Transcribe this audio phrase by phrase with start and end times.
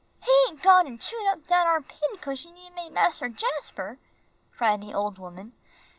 [0.23, 3.99] "He ain't gone an' chewed up dat ar pincushion you made Mas'r Jasper?"
[4.51, 5.53] cried the old woman.